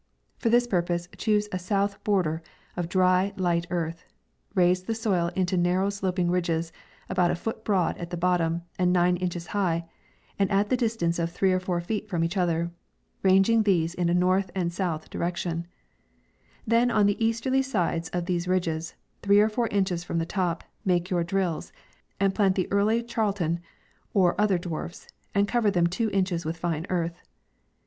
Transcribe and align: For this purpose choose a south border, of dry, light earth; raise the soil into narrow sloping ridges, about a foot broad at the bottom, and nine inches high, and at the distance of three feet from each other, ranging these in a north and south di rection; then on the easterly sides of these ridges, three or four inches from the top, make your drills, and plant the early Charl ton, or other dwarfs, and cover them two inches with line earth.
For 0.39 0.49
this 0.49 0.65
purpose 0.65 1.07
choose 1.15 1.47
a 1.51 1.59
south 1.59 2.03
border, 2.03 2.41
of 2.75 2.89
dry, 2.89 3.33
light 3.37 3.67
earth; 3.69 4.03
raise 4.55 4.81
the 4.81 4.95
soil 4.95 5.27
into 5.35 5.57
narrow 5.57 5.91
sloping 5.91 6.31
ridges, 6.31 6.73
about 7.07 7.29
a 7.29 7.35
foot 7.35 7.63
broad 7.63 7.99
at 7.99 8.09
the 8.09 8.17
bottom, 8.17 8.63
and 8.79 8.91
nine 8.91 9.15
inches 9.17 9.45
high, 9.53 9.85
and 10.39 10.49
at 10.49 10.69
the 10.69 10.75
distance 10.75 11.19
of 11.19 11.29
three 11.31 11.55
feet 11.81 12.09
from 12.09 12.23
each 12.23 12.35
other, 12.35 12.71
ranging 13.21 13.61
these 13.61 13.93
in 13.93 14.09
a 14.09 14.13
north 14.15 14.49
and 14.55 14.73
south 14.73 15.07
di 15.11 15.19
rection; 15.19 15.65
then 16.65 16.89
on 16.89 17.05
the 17.05 17.23
easterly 17.23 17.61
sides 17.61 18.09
of 18.09 18.25
these 18.25 18.47
ridges, 18.47 18.95
three 19.21 19.39
or 19.39 19.49
four 19.49 19.67
inches 19.67 20.03
from 20.03 20.17
the 20.17 20.25
top, 20.25 20.63
make 20.83 21.11
your 21.11 21.23
drills, 21.23 21.71
and 22.19 22.33
plant 22.33 22.55
the 22.55 22.67
early 22.71 23.03
Charl 23.03 23.33
ton, 23.33 23.59
or 24.15 24.33
other 24.41 24.57
dwarfs, 24.57 25.07
and 25.35 25.47
cover 25.47 25.69
them 25.69 25.85
two 25.85 26.09
inches 26.09 26.43
with 26.43 26.63
line 26.63 26.87
earth. 26.89 27.21